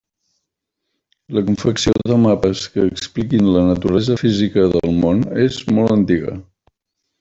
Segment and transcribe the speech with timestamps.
[1.37, 6.39] La confecció de mapes que expliquin la naturalesa física del món és molt antiga.